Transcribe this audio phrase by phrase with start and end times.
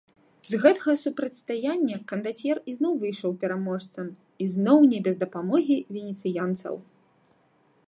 [0.51, 4.07] З гэтага супрацьстаяння кандацьер ізноў выйшаў пераможцам,
[4.47, 6.75] ізноў не без дапамогі венецыянцаў.